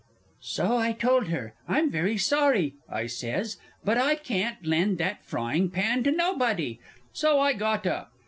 [0.41, 1.53] So I told her.
[1.67, 6.79] "I'm very sorry," I says, "but I can't lend that frying pan to nobody."
[7.13, 8.11] So I got up.